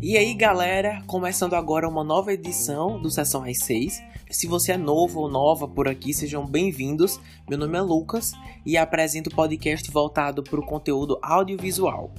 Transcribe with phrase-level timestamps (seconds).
[0.00, 4.00] E aí, galera, começando agora uma nova edição do Sessão às 6.
[4.30, 7.18] Se você é novo ou nova por aqui, sejam bem-vindos.
[7.48, 8.32] Meu nome é Lucas
[8.64, 12.12] e apresento o podcast voltado para o conteúdo audiovisual.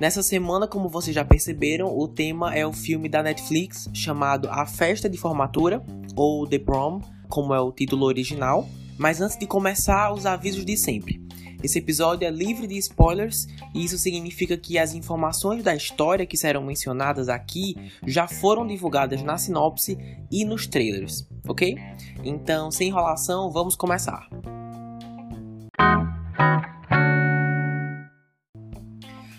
[0.00, 4.64] Nessa semana, como vocês já perceberam, o tema é o filme da Netflix chamado A
[4.64, 8.66] Festa de Formatura, ou The Prom, como é o título original.
[8.96, 11.27] Mas antes de começar, os avisos de sempre.
[11.62, 16.36] Esse episódio é livre de spoilers e isso significa que as informações da história que
[16.36, 17.74] serão mencionadas aqui
[18.06, 19.98] já foram divulgadas na sinopse
[20.30, 21.76] e nos trailers, ok?
[22.22, 24.28] Então, sem enrolação, vamos começar.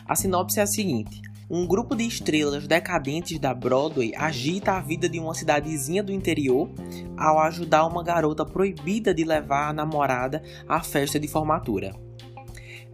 [0.05, 5.08] A sinopse é a seguinte: um grupo de estrelas decadentes da Broadway agita a vida
[5.08, 6.70] de uma cidadezinha do interior
[7.18, 12.09] ao ajudar uma garota proibida de levar a namorada à festa de formatura.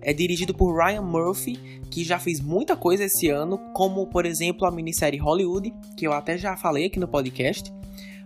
[0.06, 1.58] É dirigido por Ryan Murphy,
[1.90, 6.14] que já fez muita coisa esse ano, como por exemplo a minissérie Hollywood, que eu
[6.14, 7.74] até já falei aqui no podcast.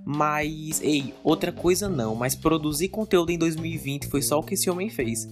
[0.04, 4.70] Mas, ei, outra coisa não, mas produzir conteúdo em 2020 foi só o que esse
[4.70, 5.26] homem fez.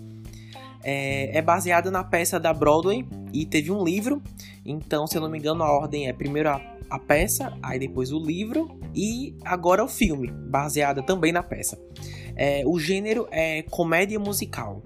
[0.84, 4.22] É, é baseado na peça da Broadway e teve um livro,
[4.66, 8.14] então, se eu não me engano, a ordem é primeiro a, a peça, aí depois
[8.14, 11.78] o livro e agora o filme, baseada também na peça.
[12.38, 14.84] É, o gênero é comédia musical.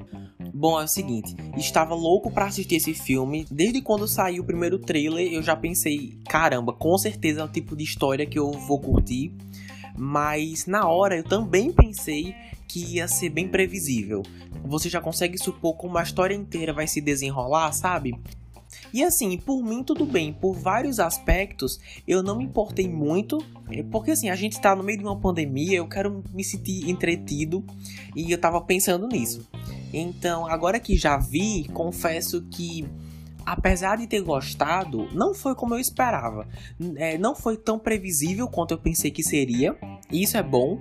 [0.53, 3.45] Bom, é o seguinte, estava louco para assistir esse filme.
[3.49, 7.75] Desde quando saiu o primeiro trailer, eu já pensei, caramba, com certeza é o tipo
[7.75, 9.33] de história que eu vou curtir.
[9.97, 12.33] Mas na hora eu também pensei
[12.67, 14.23] que ia ser bem previsível.
[14.63, 18.17] Você já consegue supor como a história inteira vai se desenrolar, sabe?
[18.93, 23.37] E assim, por mim tudo bem, por vários aspectos eu não me importei muito,
[23.69, 26.89] é, porque assim, a gente está no meio de uma pandemia, eu quero me sentir
[26.89, 27.63] entretido
[28.15, 29.47] e eu tava pensando nisso.
[29.93, 32.87] Então, agora que já vi, confesso que
[33.45, 36.47] apesar de ter gostado, não foi como eu esperava.
[36.95, 39.75] É, não foi tão previsível quanto eu pensei que seria.
[40.11, 40.79] E isso é bom.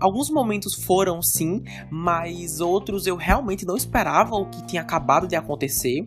[0.00, 5.36] Alguns momentos foram sim, mas outros eu realmente não esperava o que tinha acabado de
[5.36, 6.02] acontecer.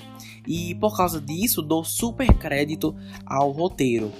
[0.47, 4.11] E por causa disso, dou super crédito ao roteiro.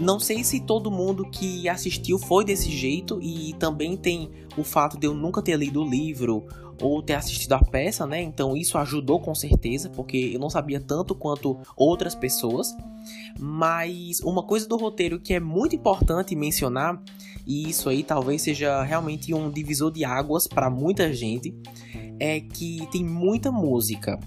[0.00, 4.98] Não sei se todo mundo que assistiu foi desse jeito, e também tem o fato
[4.98, 6.46] de eu nunca ter lido o livro
[6.80, 8.22] ou ter assistido a peça, né?
[8.22, 12.74] Então isso ajudou com certeza, porque eu não sabia tanto quanto outras pessoas.
[13.38, 17.00] Mas uma coisa do roteiro que é muito importante mencionar,
[17.46, 21.54] e isso aí talvez seja realmente um divisor de águas para muita gente,
[22.20, 24.18] é que tem muita música.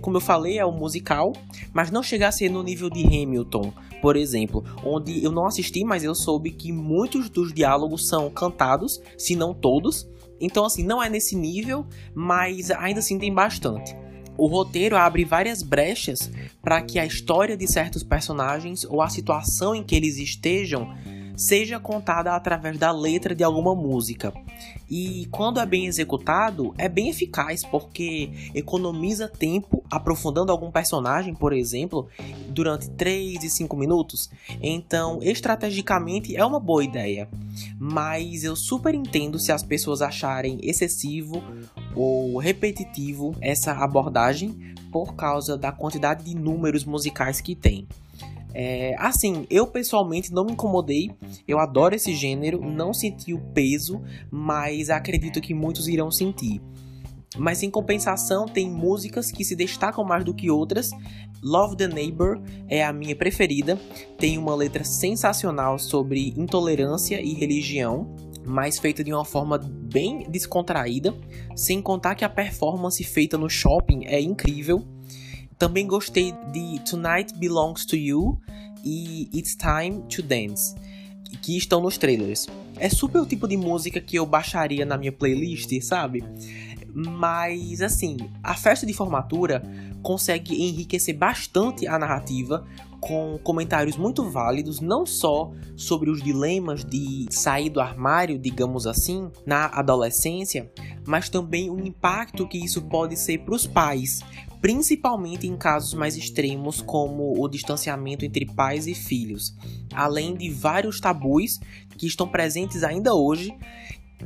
[0.00, 1.32] Como eu falei, é um musical,
[1.72, 3.72] mas não chega a ser no nível de Hamilton,
[4.02, 9.00] por exemplo, onde eu não assisti, mas eu soube que muitos dos diálogos são cantados,
[9.16, 10.08] se não todos,
[10.40, 13.94] então, assim, não é nesse nível, mas ainda assim tem bastante.
[14.38, 16.30] O roteiro abre várias brechas
[16.62, 20.94] para que a história de certos personagens ou a situação em que eles estejam
[21.40, 24.30] seja contada através da letra de alguma música.
[24.90, 31.54] E quando é bem executado, é bem eficaz porque economiza tempo aprofundando algum personagem, por
[31.54, 32.08] exemplo,
[32.50, 34.30] durante 3 e 5 minutos.
[34.60, 37.26] Então, estrategicamente é uma boa ideia.
[37.78, 41.42] Mas eu super entendo se as pessoas acharem excessivo
[41.96, 47.88] ou repetitivo essa abordagem por causa da quantidade de números musicais que tem.
[48.52, 51.10] É, assim, eu pessoalmente não me incomodei,
[51.46, 56.60] eu adoro esse gênero, não senti o peso, mas acredito que muitos irão sentir.
[57.36, 60.90] Mas em compensação, tem músicas que se destacam mais do que outras.
[61.42, 63.78] Love the Neighbor é a minha preferida,
[64.18, 71.14] tem uma letra sensacional sobre intolerância e religião, mas feita de uma forma bem descontraída,
[71.54, 74.84] sem contar que a performance feita no shopping é incrível.
[75.60, 78.40] Também gostei de Tonight Belongs to You
[78.82, 80.74] e It's Time to Dance,
[81.42, 82.46] que estão nos trailers.
[82.78, 86.24] É super o tipo de música que eu baixaria na minha playlist, sabe?
[86.94, 89.62] Mas assim, a festa de formatura
[90.02, 92.66] consegue enriquecer bastante a narrativa
[93.00, 99.30] com comentários muito válidos, não só sobre os dilemas de sair do armário, digamos assim,
[99.46, 100.70] na adolescência,
[101.06, 104.20] mas também o impacto que isso pode ser para os pais,
[104.60, 109.56] principalmente em casos mais extremos como o distanciamento entre pais e filhos,
[109.94, 111.58] além de vários tabus
[111.96, 113.56] que estão presentes ainda hoje.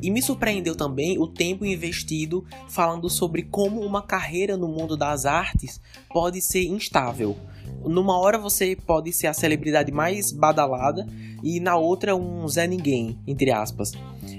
[0.03, 5.25] E me surpreendeu também o tempo investido falando sobre como uma carreira no mundo das
[5.25, 5.81] artes
[6.12, 7.37] pode ser instável.
[7.85, 11.07] Numa hora você pode ser a celebridade mais badalada
[11.43, 13.93] e na outra um Zé Ninguém, entre aspas.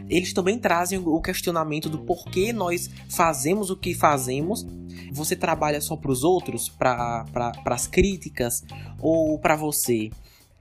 [0.10, 4.66] Eles também trazem o questionamento do porquê nós fazemos o que fazemos
[5.12, 8.64] Você trabalha só para os outros, para pra, as críticas
[9.00, 10.10] ou para você?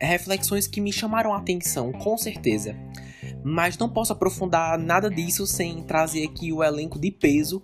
[0.04, 2.76] Reflexões que me chamaram a atenção, com certeza.
[3.42, 7.62] Mas não posso aprofundar nada disso sem trazer aqui o elenco de peso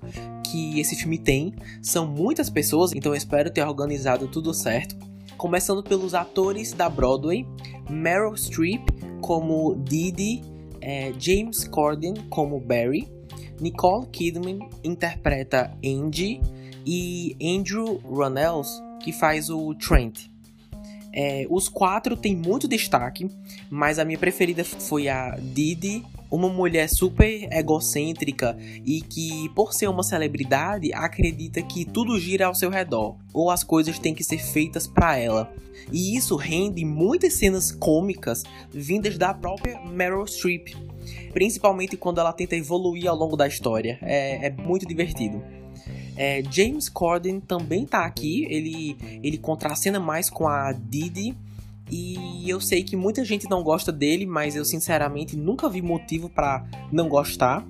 [0.50, 1.54] que esse filme tem.
[1.82, 4.96] São muitas pessoas, então espero ter organizado tudo certo.
[5.36, 7.46] Começando pelos atores da Broadway,
[7.88, 8.82] Meryl Streep
[9.20, 10.42] como Didi,
[10.80, 13.08] é, James Corden como Barry,
[13.60, 16.40] Nicole Kidman interpreta Andy
[16.86, 20.29] e Andrew Rannells que faz o Trent.
[21.12, 23.28] É, os quatro têm muito destaque,
[23.68, 29.88] mas a minha preferida foi a Didi, uma mulher super egocêntrica e que, por ser
[29.88, 34.38] uma celebridade, acredita que tudo gira ao seu redor, ou as coisas têm que ser
[34.38, 35.52] feitas para ela.
[35.92, 40.68] E isso rende muitas cenas cômicas vindas da própria Meryl Streep,
[41.32, 43.98] principalmente quando ela tenta evoluir ao longo da história.
[44.02, 45.42] É, é muito divertido.
[46.22, 51.34] É, James Corden também tá aqui, ele, ele contracena mais com a Didi.
[51.90, 56.28] E eu sei que muita gente não gosta dele, mas eu sinceramente nunca vi motivo
[56.28, 56.62] para
[56.92, 57.66] não gostar.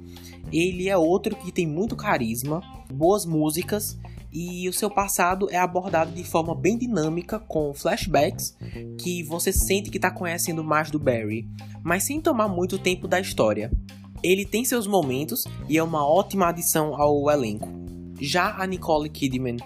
[0.52, 2.61] Ele é outro que tem muito carisma,
[2.93, 3.97] boas músicas
[4.32, 8.56] e o seu passado é abordado de forma bem dinâmica com flashbacks
[8.99, 11.49] que você sente que está conhecendo mais do Barry,
[11.85, 13.70] mas sem tomar muito tempo da história.
[14.25, 17.80] Ele tem seus momentos e é uma ótima adição ao elenco.
[18.20, 19.56] Já a Nicole Kidman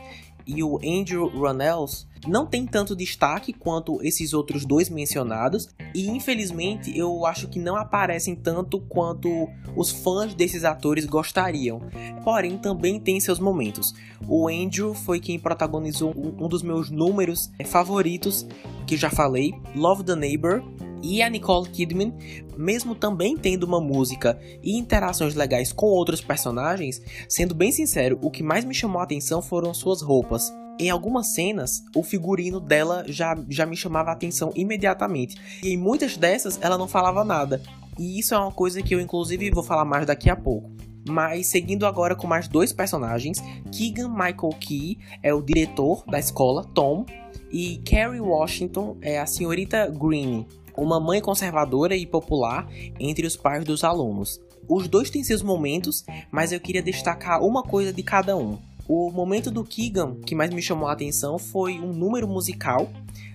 [0.47, 6.97] e o Andrew Rannells não tem tanto destaque quanto esses outros dois mencionados e infelizmente
[6.97, 11.83] eu acho que não aparecem tanto quanto os fãs desses atores gostariam.
[12.23, 13.95] Porém, também tem seus momentos.
[14.27, 18.47] O Andrew foi quem protagonizou um dos meus números favoritos
[18.87, 20.63] que já falei, Love the Neighbor,
[21.05, 22.15] e a Nicole Kidman,
[22.57, 28.31] mesmo também tendo uma música e interações legais com outros personagens, sendo bem sincero, o
[28.31, 30.51] que mais me chamou a atenção foram suas roupas.
[30.81, 35.77] Em algumas cenas, o figurino dela já, já me chamava a atenção imediatamente, e em
[35.77, 37.61] muitas dessas ela não falava nada.
[37.99, 40.73] E isso é uma coisa que eu inclusive vou falar mais daqui a pouco.
[41.07, 43.39] Mas seguindo agora com mais dois personagens,
[43.71, 47.05] Keegan Michael Key é o diretor da escola, Tom,
[47.53, 50.45] e Carrie Washington é a senhorita Green,
[50.77, 52.69] uma mãe conservadora e popular
[52.99, 54.41] entre os pais dos alunos.
[54.69, 58.59] Os dois têm seus momentos, mas eu queria destacar uma coisa de cada um.
[58.89, 62.91] O momento do Keegan que mais me chamou a atenção foi um número musical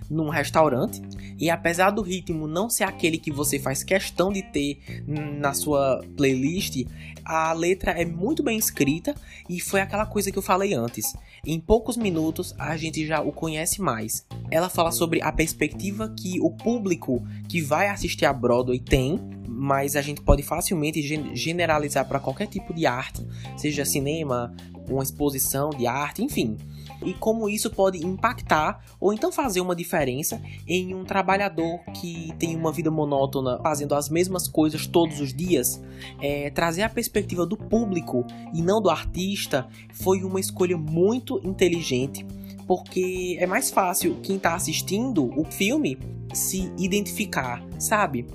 [0.09, 1.01] num restaurante.
[1.38, 6.03] E apesar do ritmo não ser aquele que você faz questão de ter na sua
[6.17, 6.85] playlist,
[7.23, 9.13] a letra é muito bem escrita
[9.47, 11.13] e foi aquela coisa que eu falei antes.
[11.45, 14.25] Em poucos minutos a gente já o conhece mais.
[14.51, 19.95] Ela fala sobre a perspectiva que o público que vai assistir a Broadway tem, mas
[19.95, 21.01] a gente pode facilmente
[21.35, 23.25] generalizar para qualquer tipo de arte,
[23.57, 24.53] seja cinema,
[24.89, 26.57] uma exposição de arte, enfim
[27.04, 32.56] e como isso pode impactar ou então fazer uma diferença em um trabalhador que tem
[32.56, 35.81] uma vida monótona fazendo as mesmas coisas todos os dias.
[36.22, 42.25] É, trazer a perspectiva do público e não do artista foi uma escolha muito inteligente
[42.69, 45.98] porque é mais fácil quem está assistindo o filme
[46.31, 48.28] se identificar, sabe?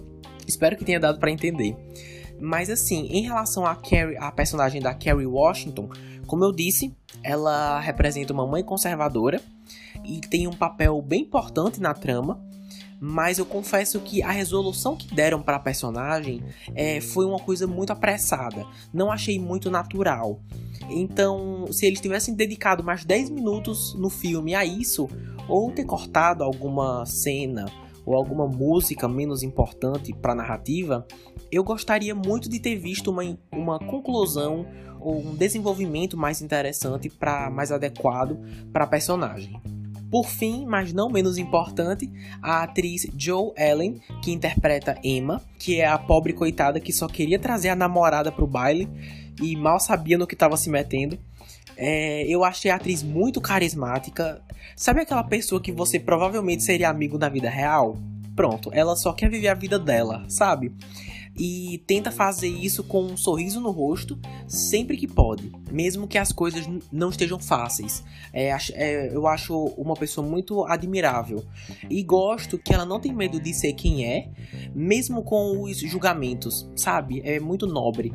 [0.45, 1.77] Espero que tenha dado para entender.
[2.45, 5.89] Mas assim, em relação a Carrie, a personagem da Carrie Washington,
[6.27, 9.41] como eu disse, ela representa uma mãe conservadora
[10.05, 12.39] e tem um papel bem importante na trama.
[13.01, 16.43] Mas eu confesso que a resolução que deram para a personagem
[16.75, 18.67] é, foi uma coisa muito apressada.
[18.93, 20.41] Não achei muito natural.
[20.89, 25.09] Então, se eles tivessem dedicado mais 10 minutos no filme a isso,
[25.49, 27.67] ou ter cortado alguma cena
[28.05, 31.07] ou alguma música menos importante para a narrativa,
[31.51, 34.67] eu gostaria muito de ter visto uma, uma conclusão
[35.01, 38.39] ou um desenvolvimento mais interessante para mais adequado
[38.73, 39.61] para a personagem.
[40.11, 42.09] Por fim, mas não menos importante,
[42.41, 47.39] a atriz Joe Ellen, que interpreta Emma, que é a pobre coitada que só queria
[47.39, 48.89] trazer a namorada para o baile
[49.43, 51.19] e mal sabia no que estava se metendo.
[51.77, 54.43] É, eu achei a atriz muito carismática.
[54.77, 57.99] Sabe aquela pessoa que você provavelmente seria amigo na vida real?
[58.35, 60.73] Pronto, ela só quer viver a vida dela, sabe?
[61.37, 66.33] e tenta fazer isso com um sorriso no rosto sempre que pode, mesmo que as
[66.33, 68.05] coisas não estejam fáceis.
[68.33, 71.45] É, é, eu acho uma pessoa muito admirável
[71.91, 74.29] e gosto que ela não tem medo de ser quem é,
[74.75, 77.21] mesmo com os julgamentos, sabe?
[77.25, 78.13] É muito nobre.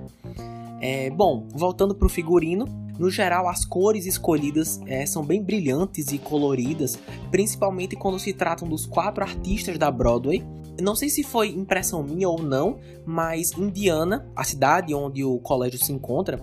[0.82, 2.66] É, bom, voltando pro figurino,
[3.00, 7.00] no geral as cores escolhidas é, são bem brilhantes e coloridas,
[7.32, 10.46] principalmente quando se tratam dos quatro artistas da Broadway
[10.82, 15.84] não sei se foi impressão minha ou não, mas Indiana, a cidade onde o colégio
[15.84, 16.40] se encontra,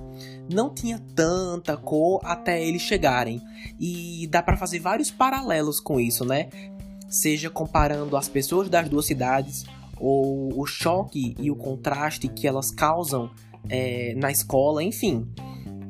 [0.53, 3.41] não tinha tanta cor até eles chegarem.
[3.79, 6.49] E dá para fazer vários paralelos com isso, né?
[7.09, 9.65] Seja comparando as pessoas das duas cidades,
[9.99, 13.31] ou o choque e o contraste que elas causam
[13.69, 15.27] é, na escola, enfim.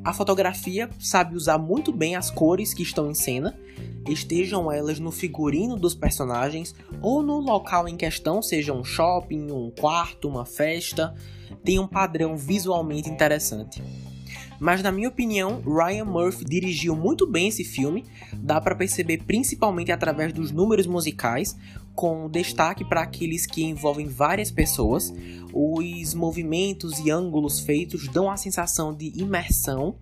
[0.07, 3.59] A fotografia sabe usar muito bem as cores que estão em cena,
[4.07, 9.69] estejam elas no figurino dos personagens ou no local em questão, seja um shopping, um
[9.69, 11.13] quarto, uma festa,
[11.61, 13.83] tem um padrão visualmente interessante.
[14.61, 19.91] Mas na minha opinião, Ryan Murphy dirigiu muito bem esse filme, dá para perceber principalmente
[19.91, 21.57] através dos números musicais,
[21.97, 25.11] com destaque para aqueles que envolvem várias pessoas.
[25.51, 29.95] Os movimentos e ângulos feitos dão a sensação de imersão,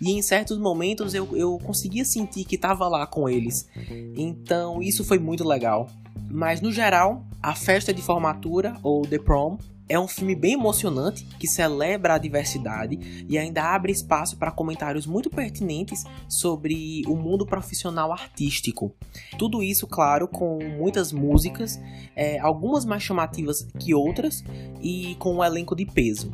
[0.00, 3.68] e em certos momentos eu, eu conseguia sentir que estava lá com eles.
[4.16, 5.90] Então isso foi muito legal.
[6.30, 11.24] Mas no geral, a festa de formatura, ou The Prom, é um filme bem emocionante
[11.38, 17.44] que celebra a diversidade e ainda abre espaço para comentários muito pertinentes sobre o mundo
[17.44, 18.94] profissional artístico.
[19.38, 21.80] Tudo isso, claro, com muitas músicas,
[22.16, 24.44] é, algumas mais chamativas que outras
[24.80, 26.32] e com um elenco de peso.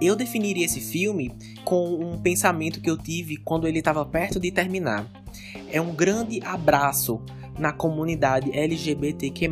[0.00, 1.34] Eu definiria esse filme
[1.64, 5.10] com um pensamento que eu tive quando ele estava perto de terminar.
[5.70, 7.20] É um grande abraço
[7.58, 9.48] na comunidade LGBTQ+.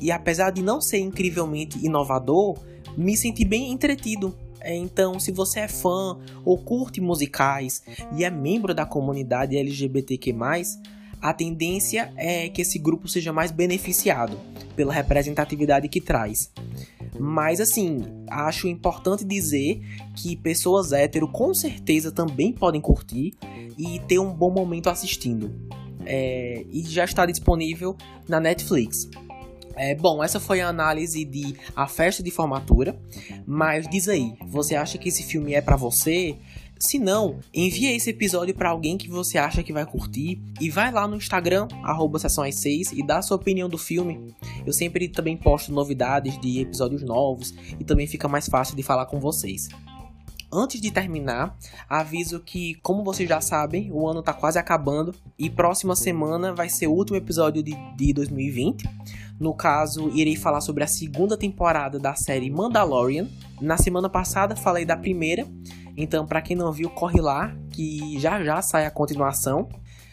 [0.00, 2.58] E apesar de não ser incrivelmente inovador,
[2.96, 4.34] me senti bem entretido.
[4.60, 7.82] É, então, se você é fã ou curte musicais
[8.16, 10.34] e é membro da comunidade LGBTQ+,
[11.20, 14.38] a tendência é que esse grupo seja mais beneficiado
[14.76, 16.52] pela representatividade que traz.
[17.18, 19.80] Mas assim, acho importante dizer
[20.14, 23.34] que pessoas hétero com certeza também podem curtir
[23.76, 25.52] e ter um bom momento assistindo.
[26.10, 27.94] É, e já está disponível
[28.26, 29.08] na Netflix.
[29.76, 32.98] É, bom, essa foi a análise de A Festa de Formatura,
[33.46, 36.34] mas diz aí, você acha que esse filme é para você?
[36.80, 40.90] Se não, envia esse episódio para alguém que você acha que vai curtir e vai
[40.90, 44.34] lá no Instagram, arroba 6 e dá a sua opinião do filme.
[44.64, 49.06] Eu sempre também posto novidades de episódios novos e também fica mais fácil de falar
[49.06, 49.68] com vocês.
[50.50, 51.54] Antes de terminar,
[51.86, 56.70] aviso que, como vocês já sabem, o ano tá quase acabando e próxima semana vai
[56.70, 58.88] ser o último episódio de, de 2020.
[59.38, 63.28] No caso, irei falar sobre a segunda temporada da série Mandalorian.
[63.60, 65.46] Na semana passada falei da primeira,
[65.94, 69.68] então para quem não viu, corre lá que já já sai a continuação.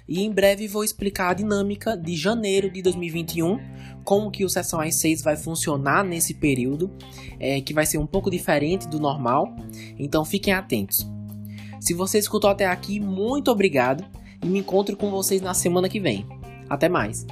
[0.07, 3.59] E em breve vou explicar a dinâmica de janeiro de 2021,
[4.03, 6.91] como que o Sessão às 6 vai funcionar nesse período,
[7.39, 9.55] é, que vai ser um pouco diferente do normal,
[9.97, 11.09] então fiquem atentos.
[11.79, 14.05] Se você escutou até aqui, muito obrigado
[14.43, 16.25] e me encontro com vocês na semana que vem.
[16.69, 17.25] Até mais!